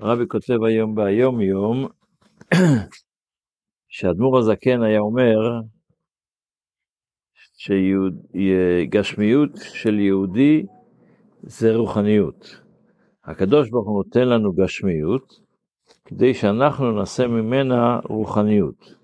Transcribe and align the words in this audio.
הרבי 0.00 0.24
כותב 0.28 0.62
היום 0.62 0.94
ביום 0.94 1.40
יום, 1.40 1.88
שאדמו"ר 3.88 4.38
הזקן 4.38 4.82
היה 4.82 5.00
אומר, 5.00 5.60
שגשמיות 7.56 9.50
של 9.56 9.98
יהודי 9.98 10.66
זה 11.42 11.76
רוחניות. 11.76 12.60
הקדוש 13.24 13.70
ברוך 13.70 13.88
הוא 13.88 14.04
נותן 14.04 14.28
לנו 14.28 14.52
גשמיות, 14.52 15.40
כדי 16.04 16.34
שאנחנו 16.34 16.92
נעשה 16.92 17.26
ממנה 17.26 18.00
רוחניות. 18.04 18.94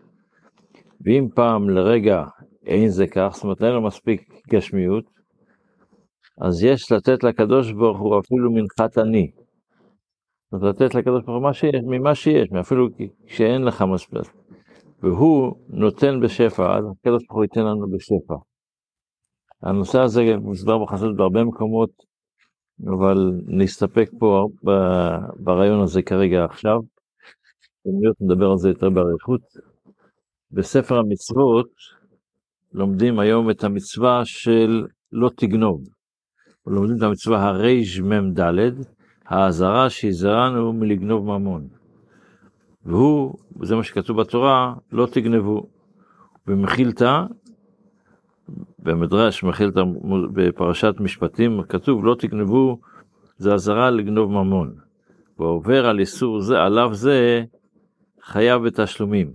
ואם 1.00 1.28
פעם 1.34 1.70
לרגע 1.70 2.24
אין 2.66 2.88
זה 2.88 3.06
כך, 3.06 3.30
זאת 3.34 3.44
אומרת 3.44 3.62
אין 3.62 3.72
לו 3.72 3.82
מספיק 3.82 4.32
גשמיות, 4.50 5.04
אז 6.40 6.64
יש 6.64 6.92
לתת 6.92 7.24
לקדוש 7.24 7.72
ברוך 7.72 7.98
הוא 7.98 8.20
אפילו 8.20 8.52
מנחת 8.52 8.98
עני. 8.98 9.30
זאת 10.56 10.62
אומרת, 10.62 10.80
לתת 10.80 10.94
לקדוש 10.94 11.24
ברוך 11.24 11.28
הוא 11.28 11.98
ממה 11.98 12.14
שיש, 12.14 12.48
אפילו 12.60 12.88
כשאין 13.26 13.62
לך 13.62 13.82
מספיק. 13.82 14.32
והוא 15.02 15.56
נותן 15.68 16.20
בשפע, 16.20 16.76
אז 16.78 16.84
הקדוש 16.84 17.22
ברוך 17.26 17.36
הוא 17.36 17.44
ייתן 17.44 17.60
לנו 17.60 17.90
בשפע. 17.90 18.34
הנושא 19.62 20.00
הזה 20.00 20.36
מוסבר 20.36 20.84
בחסות 20.84 21.16
בהרבה 21.16 21.44
מקומות, 21.44 21.90
אבל 22.86 23.40
נסתפק 23.46 24.10
פה 24.18 24.48
ברעיון 25.36 25.82
הזה 25.82 26.02
כרגע 26.02 26.44
עכשיו. 26.44 26.80
במיות 27.84 28.16
נדבר 28.20 28.50
על 28.50 28.58
זה 28.58 28.68
יותר 28.68 28.90
באריכות. 28.90 29.40
בספר 30.50 30.98
המצוות 30.98 31.70
לומדים 32.72 33.18
היום 33.18 33.50
את 33.50 33.64
המצווה 33.64 34.22
של 34.24 34.86
לא 35.12 35.30
תגנוב. 35.36 35.80
לומדים 36.66 36.96
את 36.96 37.02
המצווה 37.02 37.48
הרמ"ד, 37.48 38.40
האזהרה 39.28 39.90
שהזהרנו 39.90 40.72
מלגנוב 40.72 41.24
ממון. 41.24 41.68
והוא, 42.84 43.34
זה 43.62 43.76
מה 43.76 43.82
שכתוב 43.82 44.20
בתורה, 44.20 44.74
לא 44.92 45.06
תגנבו. 45.06 45.66
במחילתא, 46.46 47.22
במדרש 48.78 49.44
מחילתא 49.44 49.82
בפרשת 50.32 50.94
משפטים, 51.00 51.62
כתוב 51.62 52.04
לא 52.04 52.14
תגנבו, 52.18 52.78
זה 53.38 53.54
אזהרה 53.54 53.90
לגנוב 53.90 54.30
ממון. 54.30 54.74
ועובר 55.38 55.86
על 55.86 55.98
איסור 55.98 56.40
זה, 56.40 56.62
עליו 56.62 56.94
זה, 56.94 57.44
חייב 58.22 58.62
בתשלומים. 58.62 59.32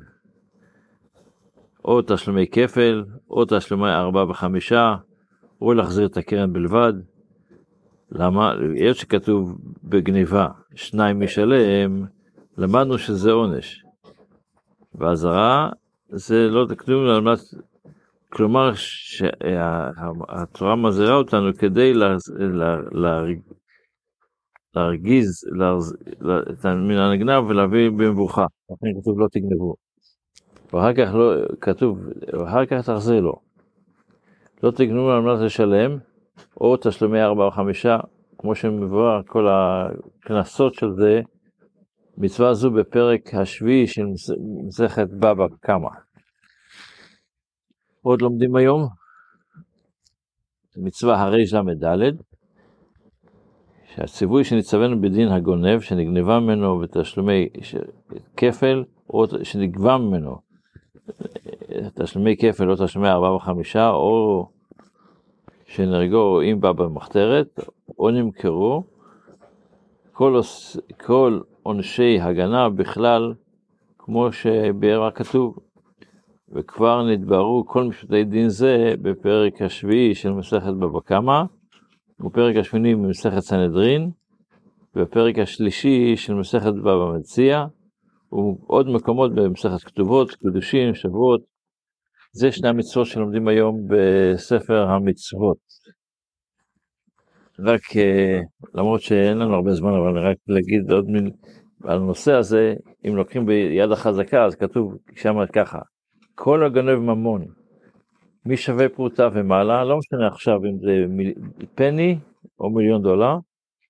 או 1.85 2.01
תשלומי 2.01 2.47
כפל, 2.47 3.03
או 3.29 3.45
תשלומי 3.45 3.89
ארבע 3.89 4.23
וחמישה, 4.23 4.95
או 5.61 5.73
להחזיר 5.73 6.05
את 6.05 6.17
הקרן 6.17 6.53
בלבד. 6.53 6.93
למה? 8.11 8.53
היות 8.75 8.97
שכתוב 8.97 9.57
בגניבה, 9.83 10.47
שניים 10.75 11.19
משלם, 11.19 12.05
למדנו 12.57 12.97
שזה 12.97 13.31
עונש. 13.31 13.83
ואזהרה 14.95 15.69
זה 16.09 16.47
לא 16.49 16.65
כתוב 16.77 17.05
על 17.05 17.21
מנת, 17.21 17.39
כלומר 18.29 18.71
שהתורה 18.73 20.75
מזהירה 20.75 21.15
אותנו 21.15 21.53
כדי 21.57 21.93
להרגיז 24.75 25.45
מן 26.65 26.97
הנגנב 26.97 27.43
ולהביא 27.49 27.89
במבוכה, 27.89 28.45
לכן 28.71 29.01
כתוב 29.01 29.19
לא 29.19 29.27
תגנבו. 29.31 29.75
ואחר 30.73 30.93
כך 30.93 31.13
לא, 31.13 31.33
כתוב, 31.61 31.99
ואחר 32.33 32.65
כך 32.65 32.89
תחזיר 32.89 33.21
לו. 33.21 33.35
לא 34.63 34.71
תגנבו 34.71 35.11
על 35.11 35.21
מנת 35.21 35.39
לשלם, 35.39 35.97
או 36.61 36.77
תשלומי 36.77 37.21
ארבעה 37.21 37.45
או 37.45 37.51
חמישה, 37.51 37.97
כמו 38.37 38.55
שמבואר 38.55 39.21
כל 39.27 39.47
הקנסות 39.49 40.73
של 40.73 40.91
זה, 40.91 41.21
מצווה 42.17 42.53
זו 42.53 42.71
בפרק 42.71 43.33
השביעי 43.33 43.87
של 43.87 44.05
מסכת 44.67 45.07
בבא 45.09 45.47
קמא. 45.59 45.89
עוד 48.01 48.21
לומדים 48.21 48.55
היום? 48.55 48.87
מצווה 50.77 51.21
הרי"ד, 51.21 52.15
שהציווי 53.95 54.43
שנצווינו 54.43 55.01
בדין 55.01 55.27
הגונב, 55.27 55.79
שנגנבה 55.79 56.39
ממנו 56.39 56.79
בתשלומי 56.79 57.49
כפל, 58.37 58.83
או 59.09 59.25
שנגבה 59.43 59.97
ממנו 59.97 60.35
תשלומי 61.95 62.37
כפל 62.37 62.69
או 62.69 62.85
תשלומי 62.85 63.09
ארבעה 63.09 63.35
וחמישה, 63.35 63.89
או 63.89 64.47
שנהרגו 65.75 66.41
אם 66.41 66.59
בא 66.59 66.71
במחתרת, 66.71 67.59
או 67.99 68.11
נמכרו, 68.11 68.83
כל, 70.11 70.39
כל 70.97 71.39
עונשי 71.63 72.19
הגנה 72.21 72.69
בכלל, 72.69 73.33
כמו 73.97 74.31
שבאר 74.31 75.11
כתוב, 75.11 75.59
וכבר 76.55 77.05
נתבררו 77.05 77.65
כל 77.67 77.83
משפטי 77.83 78.23
דין 78.23 78.49
זה 78.49 78.93
בפרק 79.01 79.61
השביעי 79.61 80.15
של 80.15 80.31
מסכת 80.31 80.73
בבא 80.79 80.99
קמא, 81.05 81.41
ופרק 82.25 82.55
השמיני 82.55 82.95
במסכת 82.95 83.39
סנהדרין, 83.39 84.11
והפרק 84.95 85.39
השלישי 85.39 86.15
של 86.15 86.33
מסכת 86.33 86.73
בבא 86.73 87.13
מציע, 87.17 87.65
ועוד 88.31 88.89
מקומות 88.89 89.35
במסכת 89.35 89.83
כתובות, 89.83 90.31
קדושים, 90.31 90.95
שבועות. 90.95 91.50
זה 92.31 92.51
שני 92.51 92.69
המצוות 92.69 93.07
שלומדים 93.07 93.47
היום 93.47 93.87
בספר 93.87 94.81
המצוות. 94.89 95.57
רק, 97.59 97.81
אה, 97.97 98.39
למרות 98.73 99.01
שאין 99.01 99.37
לנו 99.37 99.55
הרבה 99.55 99.73
זמן, 99.73 99.89
אבל 99.89 100.29
רק 100.29 100.37
להגיד 100.47 100.91
עוד 100.91 101.09
מיל 101.09 101.31
על 101.83 101.97
הנושא 101.97 102.33
הזה, 102.33 102.73
אם 103.07 103.15
לוקחים 103.15 103.45
ביד 103.45 103.91
החזקה, 103.91 104.45
אז 104.45 104.55
כתוב 104.55 104.97
שם 105.15 105.35
ככה, 105.53 105.79
כל 106.35 106.65
הגנב 106.65 106.99
ממון, 106.99 107.45
מי 108.45 108.57
שווה 108.57 108.89
פרוטה 108.89 109.29
ומעלה, 109.33 109.83
לא 109.83 109.97
משנה 109.97 110.27
עכשיו 110.27 110.55
אם 110.55 110.77
זה 110.79 111.05
פני 111.75 112.17
או 112.59 112.69
מיליון 112.69 113.01
דולר, 113.01 113.35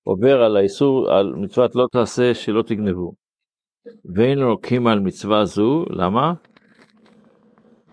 עובר 0.04 0.42
על 0.42 0.56
האיסור, 0.56 1.12
על 1.12 1.34
מצוות 1.36 1.74
לא 1.74 1.86
תעשה 1.92 2.34
שלא 2.34 2.62
תגנבו. 2.62 3.12
ואין 4.14 4.38
לוקחים 4.38 4.86
על 4.86 5.00
מצווה 5.00 5.44
זו, 5.44 5.84
למה? 5.90 6.32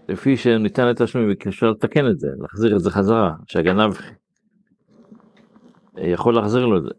לפי 0.09 0.38
שניתן 0.38 0.88
לתשלומים, 0.88 1.36
אפשר 1.47 1.72
לתקן 1.72 2.08
את 2.08 2.20
זה, 2.20 2.28
להחזיר 2.40 2.75
את 2.75 2.80
זה 2.80 2.92
חזרה, 2.92 3.34
שהגנב 3.47 3.94
יכול 5.97 6.36
להחזיר 6.36 6.66
לו 6.66 6.78
את 6.78 6.84
זה. 6.84 6.90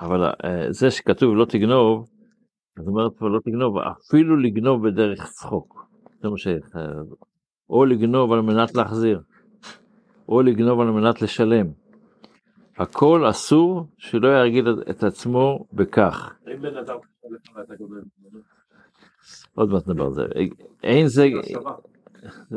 אבל 0.00 0.24
אה, 0.24 0.66
זה 0.70 0.90
שכתוב 0.90 1.36
לא 1.36 1.44
תגנוב, 1.44 2.08
זאת 2.78 2.86
אומרת 2.86 3.12
פה 3.18 3.28
לא 3.28 3.40
תגנוב, 3.44 3.78
אפילו 3.78 4.36
לגנוב 4.36 4.88
בדרך 4.88 5.24
צחוק. 5.24 5.86
זה 6.22 6.28
מה 6.28 6.38
ש... 6.38 6.48
או 7.70 7.84
לגנוב 7.84 8.32
על 8.32 8.40
מנת 8.40 8.74
להחזיר, 8.74 9.20
או 10.28 10.42
לגנוב 10.42 10.80
על 10.80 10.90
מנת 10.90 11.22
לשלם. 11.22 11.66
הכל 12.76 13.30
אסור 13.30 13.86
שלא 13.98 14.28
ירגיל 14.28 14.68
את 14.90 15.02
עצמו 15.02 15.66
בכך. 15.72 16.34
עוד 19.54 19.70
מעט 19.70 19.88
נדבר 19.88 20.04
על 20.04 20.12
זה. 20.12 20.22
אין 20.82 21.06
זה, 21.06 21.28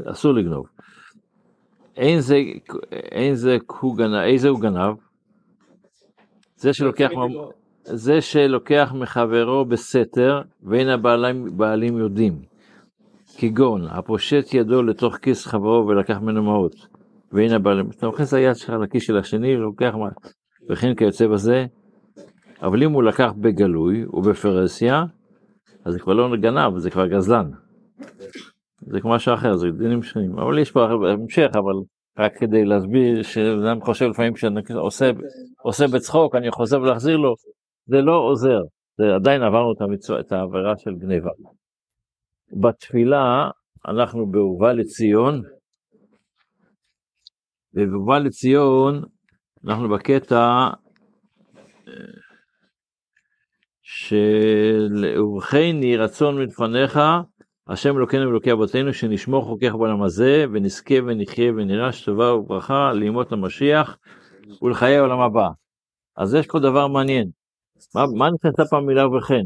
אסור 0.06 0.34
לגנוב. 0.34 0.66
אין 1.98 2.20
זה, 2.20 2.42
אין 2.92 3.36
זה, 3.36 3.58
הוא 3.80 3.98
גנב, 3.98 4.16
איזה 4.16 4.50
הוא 4.50 4.60
גנב? 4.60 4.96
זה 6.56 6.74
שלוקח, 6.74 7.10
זה 7.84 8.22
שלוקח 8.22 8.94
מחברו 8.96 9.66
בסתר 9.66 10.42
ואין 10.64 10.88
הבעלים 10.90 11.98
יודעים. 11.98 12.42
כגון 13.38 13.88
הפושט 13.88 14.54
ידו 14.54 14.84
לתוך 14.84 15.16
כיס 15.16 15.46
חברו 15.46 15.88
ולקח 15.88 16.18
ממנו 16.18 16.44
מעות. 16.44 16.88
ואין 17.32 17.54
הבעלים, 17.54 17.90
אתה 17.90 18.08
מכניס 18.08 18.34
היד 18.34 18.56
שלך 18.56 18.70
לכיס 18.70 19.04
של 19.04 19.18
השני 19.18 19.56
ולוקח 19.56 19.94
מה, 19.96 20.10
וכן 20.70 20.96
כיוצא 20.96 21.28
בזה. 21.28 21.66
אבל 22.62 22.84
אם 22.84 22.92
הוא 22.92 23.04
לקח 23.04 23.32
בגלוי 23.38 24.06
ובפרסיה, 24.06 25.04
אז 25.86 25.94
זה 25.94 26.00
כבר 26.00 26.14
לא 26.14 26.36
גנב, 26.36 26.78
זה 26.78 26.90
כבר 26.90 27.08
גזלן. 27.08 27.52
זה 28.82 29.02
כמו 29.02 29.12
משהו 29.12 29.34
אחר, 29.34 29.56
זה 29.56 29.68
דינים 29.72 30.04
שונים. 30.04 30.40
אבל 30.40 30.60
יש 30.60 30.72
פה 30.72 30.86
המשך, 31.14 31.50
אבל 31.54 31.74
רק 32.18 32.38
כדי 32.38 32.66
להסביר 32.66 33.24
שאדם 33.24 33.82
חושב 33.82 34.06
לפעמים 34.06 34.36
שאני 34.36 34.62
עושה, 34.76 35.12
עושה 35.64 35.86
בצחוק, 35.88 36.36
אני 36.36 36.52
חוזר 36.52 36.78
להחזיר 36.78 37.18
לו, 37.18 37.34
זה 37.86 38.02
לא 38.02 38.16
עוזר. 38.16 38.60
זה 38.98 39.16
עדיין 39.16 39.42
עברנו 39.42 39.74
את, 39.74 39.82
המצוא, 39.82 40.20
את 40.20 40.32
העבירה 40.32 40.78
של 40.78 40.96
גניבה. 40.96 41.30
בתפילה 42.62 43.50
אנחנו 43.88 44.32
באובה 44.32 44.74
לציון, 44.74 45.42
ובאובה 47.74 48.20
לציון 48.20 49.04
אנחנו 49.66 49.90
בקטע 49.90 50.70
אה, 51.88 51.94
של 53.82 55.06
ובכן 55.20 55.76
רצון 55.98 56.36
מלפניך 56.36 57.00
השם 57.68 57.98
אלוקינו 57.98 58.26
ואלוקי 58.26 58.52
אבותינו 58.52 58.94
שנשמור 58.94 59.46
חוקיך 59.46 59.76
בעולם 59.76 60.04
הזה 60.04 60.46
ונזכה 60.54 60.96
ונחיה 61.06 61.52
ונראה 61.52 61.90
טובה 62.06 62.34
וברכה 62.34 62.94
לימות 62.94 63.32
המשיח 63.32 63.98
ולחיי 64.62 64.98
העולם 64.98 65.20
הבא. 65.20 65.50
אז 66.18 66.34
יש 66.34 66.48
פה 66.48 66.60
דבר 66.60 66.88
מעניין. 66.88 67.30
מה, 67.96 68.06
מה 68.16 68.30
נכנסה 68.32 68.64
פעם 68.70 68.86
מילה 68.86 69.08
וכן? 69.08 69.42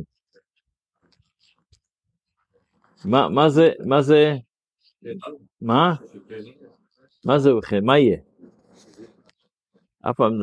מה, 3.06 3.30
מה 3.30 3.50
זה, 3.50 3.72
מה 3.86 4.02
זה, 4.02 4.36
מה? 5.62 5.94
מה 7.26 7.40
זה 7.40 7.56
וכן? 7.56 7.86
מה 7.86 7.98
יהיה? 7.98 8.18
אף 10.10 10.16
פעם, 10.16 10.34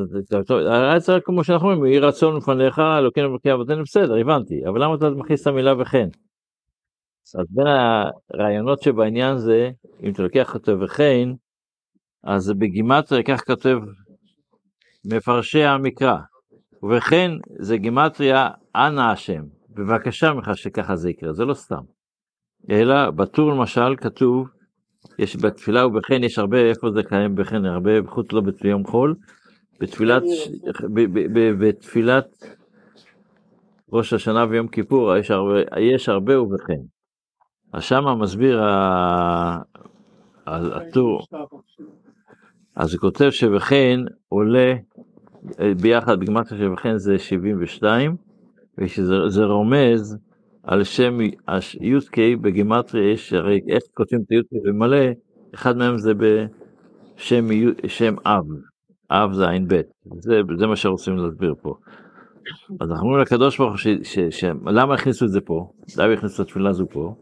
היה 0.67 1.01
צריך 1.01 1.25
כמו 1.27 1.45
שאנחנו 1.45 1.71
אומרים, 1.71 1.93
יהי 1.93 1.99
רצון 1.99 2.37
לפניך, 2.37 2.79
אלוקינו 2.79 3.29
אלוקי 3.29 3.53
אבותינו, 3.53 3.83
בסדר, 3.83 4.17
הבנתי, 4.17 4.67
אבל 4.69 4.85
למה 4.85 4.95
אתה 4.95 5.11
מכניס 5.11 5.43
את 5.43 5.47
המילה 5.47 5.83
וכן? 5.83 6.09
אז 7.35 7.47
בין 7.51 7.67
הרעיונות 7.67 8.83
שבעניין 8.83 9.39
זה, 9.39 9.71
אם 10.03 10.13
אתה 10.13 10.23
לוקח 10.23 10.55
אותו 10.55 10.81
וכן, 10.81 11.29
אז 12.25 12.53
בגימטריה 12.53 13.23
כך 13.23 13.45
כותב 13.45 13.79
מפרשי 15.05 15.65
המקרא, 15.65 16.17
ובכן 16.83 17.31
זה 17.59 17.77
גימטריה 17.77 18.49
אנא 18.77 19.01
השם, 19.01 19.43
בבקשה 19.71 20.33
ממך 20.33 20.51
שככה 20.55 20.97
זה 20.97 21.11
יקרה, 21.11 21.33
זה 21.33 21.45
לא 21.45 21.55
סתם. 21.55 21.83
אלא 22.71 23.11
בטור 23.11 23.51
למשל 23.51 23.97
כתוב, 23.97 24.49
יש 25.19 25.37
בתפילה 25.37 25.87
ובכן 25.87 26.25
יש 26.25 26.39
הרבה, 26.39 26.59
איפה 26.59 26.91
זה 26.91 27.03
קיים 27.03 27.35
בכן, 27.35 27.65
הרבה, 27.65 27.91
חוץ 28.07 28.33
לא 28.33 28.43
ביום 28.63 28.87
חול, 28.87 29.15
בתפילת, 29.81 30.23
בתפילת 31.59 32.27
ראש 33.93 34.13
השנה 34.13 34.45
ויום 34.51 34.69
כיפור 34.69 35.17
יש 35.17 35.31
הרבה, 35.31 35.61
יש 35.81 36.09
הרבה 36.09 36.41
ובכן. 36.41 36.92
אז 37.73 37.83
שמה 37.83 38.15
מסביר 38.15 38.61
הטור, 40.47 41.27
אז 42.77 42.95
הוא 42.95 43.01
כותב 43.01 43.31
שבכן 43.31 44.01
עולה 44.29 44.75
ביחד, 45.83 46.21
בגמטיה 46.21 46.59
שבכן 46.59 46.97
זה 46.99 47.19
72, 47.19 48.17
ושזה 48.79 49.45
רומז 49.45 50.19
על 50.63 50.85
שם 50.85 51.21
י"ק 51.81 52.19
בגימטריה 52.41 53.13
יש, 53.13 53.33
הרי 53.33 53.61
איך 53.69 53.83
כותבים 53.95 54.21
את 54.21 54.31
הי"ק 54.31 54.47
במלא, 54.65 55.07
אחד 55.55 55.77
מהם 55.77 55.99
זה 55.99 56.13
בשם 57.15 58.15
אב, 58.27 58.45
אב 59.11 59.33
זה 59.33 59.51
ע"ב, 59.51 59.81
זה, 60.19 60.41
זה 60.59 60.67
מה 60.67 60.77
שרוצים 60.77 61.17
להסביר 61.17 61.55
פה. 61.63 61.75
אז 62.81 62.91
אנחנו 62.91 63.07
אומרים 63.07 63.23
לקדוש 63.23 63.59
ברוך 63.59 63.73
הוא, 63.73 64.73
למה 64.73 64.95
הכניסו 64.95 65.25
את 65.25 65.31
זה 65.31 65.41
פה? 65.41 65.73
למה 65.97 66.13
הכניסו 66.13 66.43
את 66.43 66.49
התפילה 66.49 66.71
הזו 66.71 66.87
פה? 66.91 67.15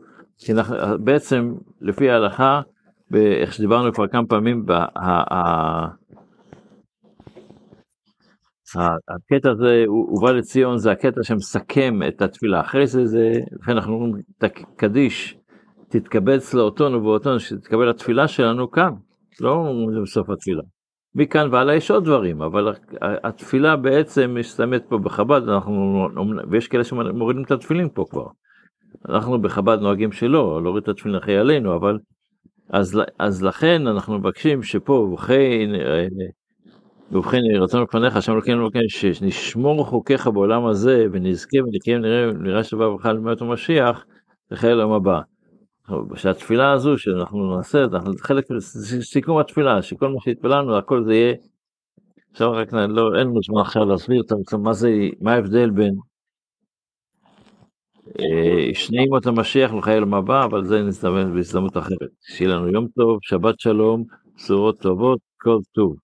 כי 0.44 0.52
אנחנו, 0.52 0.76
בעצם 1.04 1.54
לפי 1.81 2.10
ההלכה, 2.10 2.60
איך 3.14 3.52
שדיברנו 3.52 3.92
כבר 3.92 4.08
כמה 4.08 4.26
פעמים, 4.26 4.66
הקטע 9.08 9.50
הזה, 9.50 9.84
ובא 9.88 10.31
לציון, 10.31 10.78
זה 10.78 10.90
הקטע 10.90 11.22
שמסכם 11.22 12.00
את 12.08 12.22
התפילה. 12.22 12.60
אחרי 12.60 12.87
זה, 12.87 13.06
זה, 13.06 13.32
לכן 13.60 13.72
אנחנו 13.72 13.92
אומרים, 13.92 14.22
קדיש, 14.76 15.37
תתקבץ 15.88 16.54
לאותון 16.54 16.94
ובאותון, 16.94 17.38
שתתקבל 17.38 17.90
התפילה 17.90 18.28
שלנו 18.28 18.70
כאן, 18.70 18.92
לא 19.40 19.72
בסוף 20.02 20.31
התפילה. 20.31 20.62
מכאן 21.14 21.48
והלאה 21.52 21.75
יש 21.75 21.90
עוד 21.90 22.04
דברים, 22.04 22.42
אבל 22.42 22.75
התפילה 23.00 23.76
בעצם 23.76 24.34
מסתיימת 24.38 24.84
פה 24.88 24.98
בחב"ד, 24.98 25.48
אנחנו, 25.48 26.08
ויש 26.50 26.69
כאלה 26.69 26.84
שמורידים 26.84 27.42
את 27.42 27.50
התפילין 27.50 27.88
פה 27.94 28.04
כבר. 28.10 28.26
אנחנו 29.08 29.42
בחב"ד 29.42 29.78
נוהגים 29.81 30.12
שלא, 30.12 30.60
להוריד 30.62 30.82
את 30.82 30.88
התפילין 30.88 31.19
אחרי 31.19 31.38
עלינו, 31.38 31.76
אבל 31.76 31.98
אז, 32.70 33.00
אז 33.19 33.42
לכן 33.42 33.87
אנחנו 33.87 34.19
מבקשים 34.19 34.62
שפה, 34.62 34.92
ובכן, 34.92 35.70
ובכן 37.12 37.38
רצון 37.60 37.82
לפניך, 37.82 38.16
השם 38.16 38.32
אלוקינו 38.32 38.62
אלוקינו, 38.62 38.88
שנשמור 38.88 39.87
חוקיך 39.87 40.26
בעולם 40.26 40.66
הזה, 40.66 41.06
ונזכה 41.12 41.56
ונקיים 41.66 42.00
נראה, 42.00 42.32
נראה 42.32 42.64
שבא 42.64 42.88
בכלל 42.88 43.16
למות 43.16 43.40
המשיח, 43.40 44.04
לחיי 44.50 44.70
העולם 44.70 44.92
הבא. 44.92 45.20
שהתפילה 46.16 46.72
הזו 46.72 46.98
שאנחנו 46.98 47.56
נעשה, 47.56 47.84
אנחנו 47.84 48.12
חלק, 48.20 48.44
סיכום 49.00 49.38
התפילה, 49.38 49.82
שכל 49.82 50.08
מה 50.08 50.20
שהתפללנו, 50.20 50.76
הכל 50.76 51.04
זה 51.04 51.14
יהיה, 51.14 51.34
עכשיו 52.32 52.52
רק, 52.52 52.72
לא, 52.72 53.19
אין 53.19 53.26
לנו 53.26 53.40
זמן 53.42 53.60
עכשיו 53.60 53.84
להסביר 53.84 54.22
מה 54.58 54.72
זה, 54.72 54.90
מה 55.20 55.32
ההבדל 55.32 55.70
בין 55.70 55.94
אה, 55.94 56.10
שני 58.75 59.03
ימות 59.03 59.27
המשיח 59.27 59.73
לחיי 59.73 59.93
העולם 59.95 60.15
הבא, 60.15 60.45
אבל 60.45 60.65
זה 60.65 60.83
נזדמן 60.83 61.35
בהזדמנות 61.35 61.77
אחרת. 61.77 62.09
שיהיה 62.21 62.51
לנו 62.55 62.69
יום 62.69 62.87
טוב, 62.97 63.19
שבת 63.23 63.61
שלום, 63.61 64.05
בשורות 64.37 64.81
טובות, 64.81 65.19
כל 65.41 65.59
טוב. 65.75 65.97